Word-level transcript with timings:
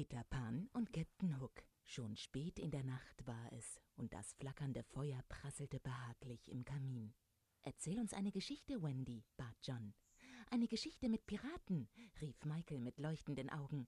Peter 0.00 0.24
Pan 0.30 0.70
und 0.72 0.94
Captain 0.94 1.38
Hook. 1.42 1.62
Schon 1.84 2.16
spät 2.16 2.58
in 2.58 2.70
der 2.70 2.84
Nacht 2.84 3.26
war 3.26 3.52
es, 3.52 3.78
und 3.96 4.14
das 4.14 4.32
flackernde 4.32 4.82
Feuer 4.82 5.22
prasselte 5.28 5.78
behaglich 5.78 6.50
im 6.50 6.64
Kamin. 6.64 7.12
Erzähl 7.60 8.00
uns 8.00 8.14
eine 8.14 8.32
Geschichte, 8.32 8.82
Wendy, 8.82 9.22
bat 9.36 9.54
John. 9.62 9.92
Eine 10.50 10.68
Geschichte 10.68 11.10
mit 11.10 11.26
Piraten, 11.26 11.90
rief 12.22 12.46
Michael 12.46 12.80
mit 12.80 12.98
leuchtenden 12.98 13.50
Augen. 13.50 13.86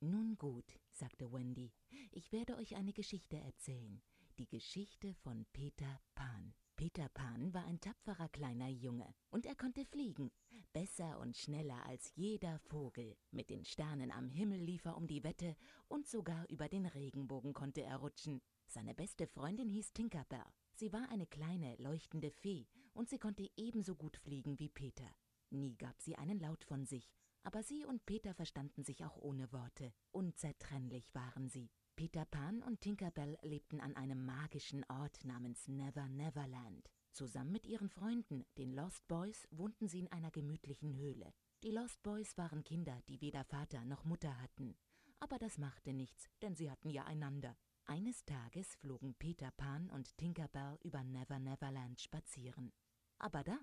Nun 0.00 0.36
gut, 0.38 0.76
sagte 0.90 1.32
Wendy, 1.32 1.72
ich 2.10 2.32
werde 2.32 2.56
euch 2.56 2.74
eine 2.74 2.92
Geschichte 2.92 3.36
erzählen. 3.36 4.02
Die 4.40 4.48
Geschichte 4.48 5.14
von 5.22 5.46
Peter 5.52 6.00
Pan. 6.16 6.52
Peter 6.74 7.08
Pan 7.10 7.54
war 7.54 7.64
ein 7.64 7.78
tapferer 7.78 8.28
kleiner 8.28 8.70
Junge 8.70 9.14
und 9.30 9.46
er 9.46 9.54
konnte 9.54 9.84
fliegen. 9.84 10.32
Besser 10.72 11.18
und 11.18 11.36
schneller 11.36 11.84
als 11.86 12.12
jeder 12.14 12.58
Vogel. 12.58 13.16
Mit 13.30 13.50
den 13.50 13.64
Sternen 13.64 14.10
am 14.10 14.28
Himmel 14.28 14.60
lief 14.60 14.84
er 14.84 14.96
um 14.96 15.06
die 15.06 15.24
Wette 15.24 15.56
und 15.88 16.06
sogar 16.06 16.48
über 16.50 16.68
den 16.68 16.86
Regenbogen 16.86 17.54
konnte 17.54 17.82
er 17.82 17.96
rutschen. 17.96 18.40
Seine 18.66 18.94
beste 18.94 19.26
Freundin 19.26 19.68
hieß 19.68 19.92
Tinkerbell. 19.92 20.44
Sie 20.74 20.92
war 20.92 21.08
eine 21.10 21.26
kleine, 21.26 21.74
leuchtende 21.76 22.30
Fee 22.30 22.66
und 22.92 23.08
sie 23.08 23.18
konnte 23.18 23.48
ebenso 23.56 23.94
gut 23.94 24.16
fliegen 24.16 24.58
wie 24.58 24.68
Peter. 24.68 25.10
Nie 25.50 25.76
gab 25.76 26.00
sie 26.00 26.16
einen 26.16 26.38
Laut 26.38 26.64
von 26.64 26.84
sich, 26.84 27.10
aber 27.42 27.62
sie 27.62 27.84
und 27.84 28.04
Peter 28.04 28.34
verstanden 28.34 28.84
sich 28.84 29.04
auch 29.04 29.16
ohne 29.16 29.50
Worte. 29.52 29.92
Unzertrennlich 30.10 31.14
waren 31.14 31.48
sie. 31.48 31.70
Peter 31.96 32.26
Pan 32.26 32.62
und 32.62 32.80
Tinkerbell 32.80 33.38
lebten 33.42 33.80
an 33.80 33.96
einem 33.96 34.24
magischen 34.24 34.84
Ort 34.88 35.24
namens 35.24 35.66
Never 35.66 36.08
Neverland. 36.08 36.90
Zusammen 37.18 37.50
mit 37.50 37.66
ihren 37.66 37.88
Freunden, 37.88 38.46
den 38.58 38.72
Lost 38.72 39.08
Boys, 39.08 39.48
wohnten 39.50 39.88
sie 39.88 39.98
in 39.98 40.12
einer 40.12 40.30
gemütlichen 40.30 40.94
Höhle. 40.94 41.34
Die 41.64 41.72
Lost 41.72 42.00
Boys 42.04 42.38
waren 42.38 42.62
Kinder, 42.62 43.02
die 43.08 43.20
weder 43.20 43.42
Vater 43.42 43.84
noch 43.84 44.04
Mutter 44.04 44.40
hatten. 44.40 44.76
Aber 45.18 45.36
das 45.40 45.58
machte 45.58 45.92
nichts, 45.92 46.28
denn 46.42 46.54
sie 46.54 46.70
hatten 46.70 46.90
ja 46.90 47.06
einander. 47.06 47.56
Eines 47.86 48.24
Tages 48.24 48.76
flogen 48.76 49.16
Peter 49.16 49.50
Pan 49.50 49.90
und 49.90 50.16
Tinkerbell 50.16 50.78
über 50.84 51.02
Never 51.02 51.40
Neverland 51.40 52.00
spazieren. 52.00 52.72
Aber 53.18 53.42
da, 53.42 53.58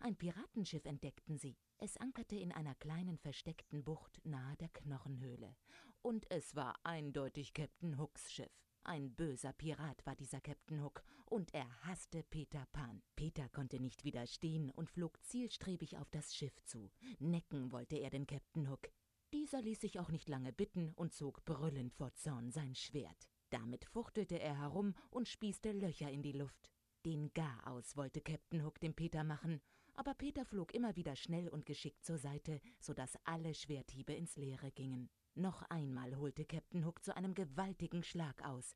ein 0.00 0.16
Piratenschiff 0.16 0.84
entdeckten 0.84 1.38
sie. 1.38 1.56
Es 1.78 1.96
ankerte 1.96 2.36
in 2.36 2.52
einer 2.52 2.74
kleinen 2.74 3.16
versteckten 3.16 3.84
Bucht 3.84 4.20
nahe 4.24 4.54
der 4.58 4.68
Knochenhöhle. 4.68 5.56
Und 6.02 6.30
es 6.30 6.54
war 6.54 6.78
eindeutig 6.82 7.54
Captain 7.54 7.98
Hooks 7.98 8.30
Schiff. 8.30 8.67
Ein 8.88 9.14
böser 9.14 9.52
Pirat 9.52 10.06
war 10.06 10.16
dieser 10.16 10.40
Captain 10.40 10.82
Hook, 10.82 11.04
und 11.26 11.52
er 11.52 11.68
hasste 11.82 12.22
Peter 12.22 12.64
Pan. 12.72 13.02
Peter 13.16 13.46
konnte 13.50 13.78
nicht 13.80 14.02
widerstehen 14.02 14.70
und 14.70 14.88
flog 14.88 15.22
zielstrebig 15.22 15.98
auf 15.98 16.08
das 16.10 16.34
Schiff 16.34 16.58
zu. 16.64 16.90
Necken 17.18 17.70
wollte 17.70 17.96
er 17.96 18.08
den 18.08 18.26
Captain 18.26 18.70
Hook. 18.70 18.88
Dieser 19.34 19.60
ließ 19.60 19.82
sich 19.82 19.98
auch 20.00 20.08
nicht 20.08 20.30
lange 20.30 20.54
bitten 20.54 20.94
und 20.94 21.12
zog 21.12 21.44
brüllend 21.44 21.92
vor 21.92 22.14
Zorn 22.14 22.50
sein 22.50 22.74
Schwert. 22.74 23.28
Damit 23.50 23.84
fuchtelte 23.84 24.40
er 24.40 24.58
herum 24.58 24.94
und 25.10 25.28
spießte 25.28 25.72
Löcher 25.72 26.10
in 26.10 26.22
die 26.22 26.32
Luft. 26.32 26.70
Den 27.04 27.30
Garaus 27.34 27.94
wollte 27.94 28.22
Captain 28.22 28.64
Hook 28.64 28.80
dem 28.80 28.94
Peter 28.94 29.22
machen, 29.22 29.60
aber 29.96 30.14
Peter 30.14 30.46
flog 30.46 30.72
immer 30.72 30.96
wieder 30.96 31.14
schnell 31.14 31.50
und 31.50 31.66
geschickt 31.66 32.06
zur 32.06 32.16
Seite, 32.16 32.62
so 32.80 32.94
dass 32.94 33.18
alle 33.24 33.52
Schwerthiebe 33.52 34.14
ins 34.14 34.36
Leere 34.36 34.70
gingen. 34.70 35.10
Noch 35.38 35.62
einmal 35.70 36.16
holte 36.16 36.44
Captain 36.44 36.84
Hook 36.84 37.04
zu 37.04 37.14
einem 37.14 37.32
gewaltigen 37.32 38.02
Schlag 38.02 38.44
aus. 38.44 38.74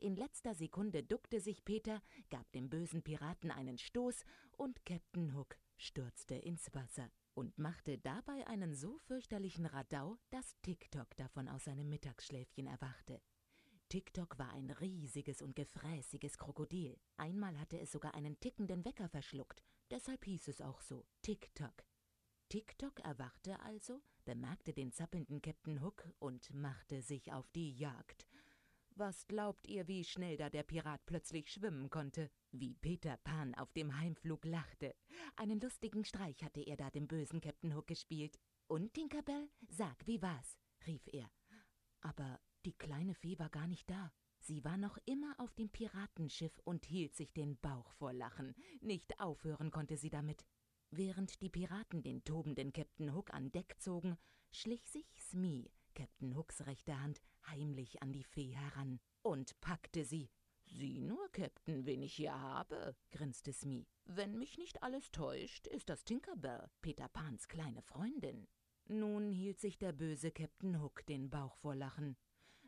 In 0.00 0.16
letzter 0.16 0.56
Sekunde 0.56 1.04
duckte 1.04 1.38
sich 1.38 1.64
Peter, 1.64 2.02
gab 2.30 2.50
dem 2.50 2.68
bösen 2.68 3.04
Piraten 3.04 3.52
einen 3.52 3.78
Stoß 3.78 4.24
und 4.56 4.84
Captain 4.84 5.36
Hook 5.36 5.56
stürzte 5.76 6.34
ins 6.34 6.74
Wasser 6.74 7.12
und 7.34 7.56
machte 7.58 7.96
dabei 7.96 8.44
einen 8.48 8.74
so 8.74 8.98
fürchterlichen 8.98 9.66
Radau, 9.66 10.18
dass 10.30 10.56
TikTok 10.62 11.16
davon 11.16 11.46
aus 11.46 11.66
seinem 11.66 11.88
Mittagsschläfchen 11.88 12.66
erwachte. 12.66 13.22
TikTok 13.88 14.36
war 14.36 14.50
ein 14.50 14.72
riesiges 14.72 15.40
und 15.42 15.54
gefräßiges 15.54 16.38
Krokodil. 16.38 16.98
Einmal 17.18 17.56
hatte 17.60 17.78
es 17.78 17.92
sogar 17.92 18.16
einen 18.16 18.40
tickenden 18.40 18.84
Wecker 18.84 19.08
verschluckt, 19.08 19.62
deshalb 19.92 20.24
hieß 20.24 20.48
es 20.48 20.60
auch 20.60 20.80
so 20.80 21.06
TikTok. 21.22 21.84
TikTok 22.48 22.98
erwachte 22.98 23.60
also, 23.60 24.02
bemerkte 24.24 24.72
den 24.72 24.92
zappelnden 24.92 25.42
Captain 25.42 25.82
Hook 25.82 26.08
und 26.18 26.52
machte 26.54 27.02
sich 27.02 27.32
auf 27.32 27.48
die 27.50 27.72
Jagd. 27.72 28.26
Was 28.96 29.26
glaubt 29.26 29.66
ihr, 29.66 29.88
wie 29.88 30.04
schnell 30.04 30.36
da 30.36 30.50
der 30.50 30.62
Pirat 30.62 31.04
plötzlich 31.06 31.50
schwimmen 31.50 31.90
konnte? 31.90 32.30
Wie 32.52 32.74
Peter 32.74 33.16
Pan 33.18 33.54
auf 33.54 33.72
dem 33.72 33.98
Heimflug 33.98 34.44
lachte. 34.44 34.94
Einen 35.36 35.60
lustigen 35.60 36.04
Streich 36.04 36.42
hatte 36.42 36.60
er 36.60 36.76
da 36.76 36.90
dem 36.90 37.06
bösen 37.06 37.40
Captain 37.40 37.74
Hook 37.74 37.86
gespielt. 37.86 38.38
Und, 38.66 38.92
Tinkerbell, 38.92 39.48
sag, 39.68 40.06
wie 40.06 40.20
war's? 40.20 40.58
rief 40.86 41.06
er. 41.12 41.30
Aber 42.00 42.40
die 42.64 42.76
kleine 42.76 43.14
Fee 43.14 43.38
war 43.38 43.48
gar 43.48 43.66
nicht 43.66 43.88
da. 43.88 44.12
Sie 44.40 44.64
war 44.64 44.76
noch 44.76 44.98
immer 45.04 45.34
auf 45.38 45.54
dem 45.54 45.70
Piratenschiff 45.70 46.58
und 46.64 46.86
hielt 46.86 47.14
sich 47.14 47.32
den 47.32 47.58
Bauch 47.58 47.92
vor 47.92 48.12
Lachen. 48.12 48.54
Nicht 48.80 49.18
aufhören 49.20 49.70
konnte 49.70 49.96
sie 49.96 50.10
damit. 50.10 50.44
Während 50.92 51.40
die 51.40 51.48
Piraten 51.48 52.02
den 52.02 52.24
tobenden 52.24 52.72
Captain 52.72 53.14
Hook 53.14 53.32
an 53.32 53.52
Deck 53.52 53.76
zogen, 53.78 54.18
schlich 54.50 54.88
sich 54.88 55.06
Smee, 55.20 55.70
Captain 55.94 56.36
Hooks 56.36 56.66
rechte 56.66 57.00
Hand, 57.00 57.20
heimlich 57.46 58.02
an 58.02 58.12
die 58.12 58.24
Fee 58.24 58.54
heran 58.56 58.98
und 59.22 59.60
packte 59.60 60.04
sie. 60.04 60.30
Sieh 60.66 61.00
nur, 61.00 61.30
Captain, 61.30 61.86
wen 61.86 62.02
ich 62.02 62.14
hier 62.14 62.32
habe, 62.32 62.96
grinste 63.12 63.52
Smee. 63.52 63.86
Wenn 64.04 64.36
mich 64.36 64.58
nicht 64.58 64.82
alles 64.82 65.12
täuscht, 65.12 65.68
ist 65.68 65.88
das 65.88 66.04
Tinkerbell, 66.04 66.68
Peter 66.82 67.08
Pans 67.08 67.46
kleine 67.46 67.82
Freundin. 67.82 68.48
Nun 68.86 69.30
hielt 69.30 69.60
sich 69.60 69.78
der 69.78 69.92
böse 69.92 70.32
Captain 70.32 70.82
Hook 70.82 71.06
den 71.06 71.30
Bauch 71.30 71.54
vor 71.56 71.76
Lachen. 71.76 72.16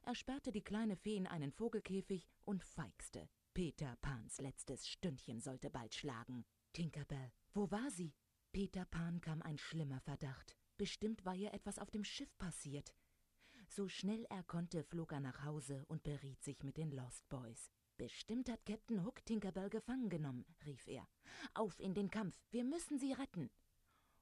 Er 0.02 0.14
sperrte 0.14 0.52
die 0.52 0.62
kleine 0.62 0.96
Fee 0.96 1.16
in 1.16 1.26
einen 1.26 1.50
Vogelkäfig 1.50 2.28
und 2.44 2.62
feixte. 2.62 3.28
Peter 3.54 3.96
Pans 4.00 4.40
letztes 4.40 4.88
Stündchen 4.88 5.40
sollte 5.40 5.70
bald 5.70 5.94
schlagen. 5.94 6.44
Tinkerbell, 6.72 7.32
wo 7.52 7.70
war 7.70 7.90
sie? 7.90 8.14
Peter 8.50 8.86
Pan 8.86 9.20
kam 9.20 9.42
ein 9.42 9.58
schlimmer 9.58 10.00
Verdacht. 10.00 10.56
Bestimmt 10.78 11.24
war 11.24 11.34
ihr 11.34 11.52
etwas 11.52 11.78
auf 11.78 11.90
dem 11.90 12.04
Schiff 12.04 12.36
passiert. 12.38 12.94
So 13.68 13.88
schnell 13.88 14.26
er 14.30 14.42
konnte, 14.42 14.82
flog 14.82 15.12
er 15.12 15.20
nach 15.20 15.44
Hause 15.44 15.84
und 15.88 16.02
beriet 16.02 16.42
sich 16.42 16.62
mit 16.62 16.76
den 16.76 16.90
Lost 16.90 17.28
Boys. 17.28 17.70
Bestimmt 17.98 18.50
hat 18.50 18.64
Captain 18.64 19.04
Hook 19.04 19.24
Tinkerbell 19.24 19.70
gefangen 19.70 20.08
genommen, 20.08 20.44
rief 20.64 20.86
er. 20.86 21.06
Auf 21.54 21.78
in 21.78 21.94
den 21.94 22.10
Kampf, 22.10 22.34
wir 22.50 22.64
müssen 22.64 22.98
sie 22.98 23.12
retten. 23.12 23.50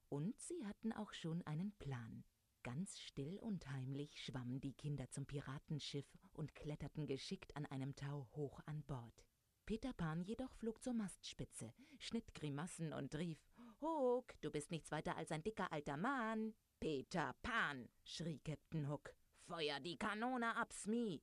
Und 0.09 0.39
sie 0.41 0.67
hatten 0.67 0.93
auch 0.93 1.13
schon 1.13 1.43
einen 1.47 1.73
Plan. 1.79 2.25
Ganz 2.63 2.99
still 2.99 3.39
und 3.39 3.71
heimlich 3.71 4.23
schwammen 4.23 4.61
die 4.61 4.75
Kinder 4.75 5.09
zum 5.11 5.25
Piratenschiff 5.25 6.07
und 6.33 6.55
kletterten 6.55 7.07
geschickt 7.07 7.57
an 7.57 7.65
einem 7.67 7.95
Tau 7.95 8.29
hoch 8.33 8.61
an 8.67 8.83
Bord. 8.83 9.25
Peter 9.67 9.93
Pan 9.93 10.23
jedoch 10.23 10.53
flog 10.55 10.83
zur 10.83 10.95
Mastspitze, 10.95 11.73
schnitt 11.99 12.35
Grimassen 12.35 12.93
und 12.93 13.15
rief: 13.15 13.39
Hook, 13.81 14.35
du 14.41 14.51
bist 14.51 14.71
nichts 14.71 14.91
weiter 14.91 15.17
als 15.17 15.33
ein 15.33 15.43
dicker 15.43 15.73
alter 15.73 15.97
Mann. 15.97 16.55
Peter 16.81 17.35
Pan, 17.43 17.89
schrie 18.05 18.41
Captain 18.41 18.89
Hook, 18.89 19.15
feuer 19.47 19.81
die 19.81 19.99
Kanone 19.99 20.57
ab, 20.57 20.73
Smee. 20.73 21.23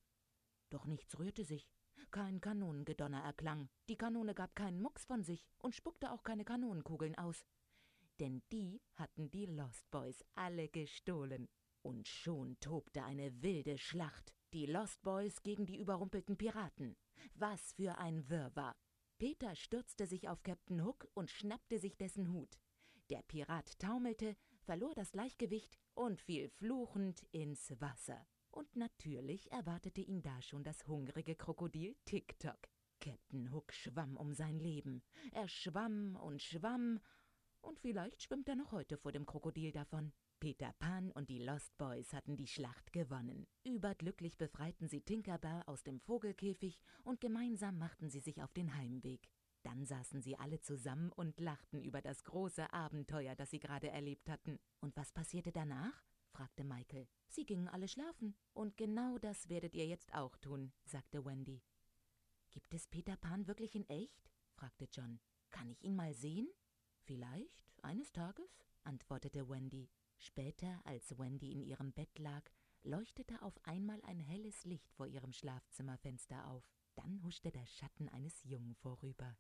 Doch 0.70 0.86
nichts 0.86 1.18
rührte 1.20 1.44
sich. 1.44 1.70
Kein 2.12 2.40
Kanonengedonner 2.40 3.24
erklang. 3.24 3.70
Die 3.90 3.98
Kanone 3.98 4.34
gab 4.34 4.56
keinen 4.56 4.82
Mucks 4.82 5.06
von 5.06 5.24
sich 5.24 5.46
und 5.58 5.76
spuckte 5.76 6.12
auch 6.12 6.24
keine 6.24 6.46
Kanonenkugeln 6.46 7.18
aus 7.18 7.46
denn 8.20 8.42
die 8.52 8.82
hatten 8.96 9.30
die 9.30 9.46
Lost 9.46 9.90
Boys 9.92 10.24
alle 10.36 10.70
gestohlen. 10.70 11.48
Und 11.84 12.08
schon 12.08 12.60
tobte 12.60 13.04
eine 13.04 13.42
wilde 13.42 13.78
Schlacht. 13.78 14.34
Die 14.54 14.66
Lost 14.66 15.02
Boys 15.02 15.44
gegen 15.44 15.66
die 15.66 15.78
überrumpelten 15.78 16.38
Piraten. 16.38 16.96
Was 17.36 17.74
für 17.74 17.98
ein 17.98 18.30
Wirrwarr. 18.30 18.78
Peter 19.18 19.56
stürzte 19.56 20.08
sich 20.08 20.30
auf 20.30 20.42
Captain 20.44 20.86
Hook 20.86 21.10
und 21.14 21.30
schnappte 21.30 21.80
sich 21.80 21.98
dessen 21.98 22.32
Hut. 22.32 22.58
Der 23.10 23.24
Pirat 23.24 23.78
taumelte, 23.78 24.38
verlor 24.62 24.94
das 24.96 25.12
Gleichgewicht 25.12 25.78
und 25.96 26.22
fiel 26.22 26.48
fluchend 26.48 27.24
ins 27.32 27.74
Wasser. 27.82 28.26
Und 28.50 28.76
natürlich 28.78 29.52
erwartete 29.52 30.02
ihn 30.02 30.22
da 30.22 30.42
schon 30.42 30.64
das 30.64 30.88
hungrige 30.88 31.36
Krokodil 31.36 31.98
TikTok. 32.06 32.70
Captain 33.02 33.52
Hook 33.52 33.74
schwamm 33.74 34.16
um 34.16 34.34
sein 34.34 34.60
Leben. 34.60 35.04
Er 35.34 35.50
schwamm 35.50 36.16
und 36.16 36.42
schwamm 36.42 37.02
und 37.62 37.80
vielleicht 37.80 38.22
schwimmt 38.22 38.48
er 38.48 38.56
noch 38.56 38.72
heute 38.72 38.98
vor 38.98 39.12
dem 39.12 39.26
Krokodil 39.26 39.74
davon. 39.74 40.14
Peter 40.40 40.72
Pan 40.78 41.12
und 41.14 41.30
die 41.30 41.40
Lost 41.40 41.76
Boys 41.78 42.14
hatten 42.14 42.38
die 42.38 42.46
Schlacht 42.46 42.94
gewonnen. 42.94 43.48
Überglücklich 43.64 44.38
befreiten 44.38 44.88
sie 44.88 45.02
Tinkerbell 45.02 45.64
aus 45.66 45.84
dem 45.84 46.00
Vogelkäfig 46.00 46.80
und 47.04 47.20
gemeinsam 47.22 47.80
machten 47.80 48.10
sie 48.10 48.20
sich 48.20 48.44
auf 48.44 48.54
den 48.54 48.76
Heimweg. 48.76 49.28
Dann 49.64 49.86
saßen 49.86 50.22
sie 50.22 50.38
alle 50.38 50.62
zusammen 50.62 51.12
und 51.12 51.40
lachten 51.40 51.82
über 51.82 52.02
das 52.02 52.24
große 52.24 52.72
Abenteuer, 52.72 53.36
das 53.36 53.50
sie 53.50 53.60
gerade 53.60 53.90
erlebt 53.90 54.30
hatten. 54.30 54.60
Und 54.80 54.96
was 54.96 55.12
passierte 55.12 55.52
danach? 55.52 56.06
fragte 56.30 56.64
Michael. 56.64 57.08
Sie 57.28 57.46
gingen 57.46 57.68
alle 57.68 57.88
schlafen. 57.88 58.36
Und 58.54 58.78
genau 58.78 59.18
das 59.18 59.50
werdet 59.50 59.76
ihr 59.76 59.88
jetzt 59.88 60.14
auch 60.14 60.38
tun, 60.38 60.72
sagte 60.86 61.26
Wendy. 61.26 61.64
Gibt 62.52 62.74
es 62.76 62.88
Peter 62.88 63.18
Pan 63.18 63.48
wirklich 63.48 63.76
in 63.76 63.90
echt? 63.90 64.30
fragte 64.54 64.88
John. 64.92 65.20
Kann 65.50 65.70
ich 65.70 65.84
ihn 65.84 65.96
mal 65.96 66.14
sehen? 66.14 66.48
Vielleicht, 67.06 67.66
eines 67.82 68.12
Tages, 68.12 68.60
antwortete 68.84 69.50
Wendy. 69.50 69.90
Später, 70.18 70.82
als 70.86 71.18
Wendy 71.18 71.52
in 71.52 71.62
ihrem 71.62 71.94
Bett 71.94 72.18
lag, 72.20 72.44
leuchtete 72.84 73.42
auf 73.42 73.54
einmal 73.64 74.02
ein 74.04 74.20
helles 74.20 74.66
Licht 74.66 74.92
vor 74.94 75.08
ihrem 75.08 75.32
Schlafzimmerfenster 75.32 76.48
auf. 76.48 76.64
Dann 76.96 77.22
huschte 77.24 77.52
der 77.52 77.66
Schatten 77.66 78.10
eines 78.10 78.44
Jungen 78.44 78.76
vorüber. 78.76 79.38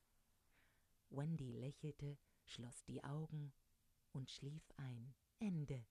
Wendy 1.09 1.51
lächelte, 1.51 2.17
schloss 2.45 2.83
die 2.85 3.03
Augen 3.03 3.53
und 4.11 4.29
schlief 4.29 4.71
ein. 4.77 5.15
Ende. 5.39 5.85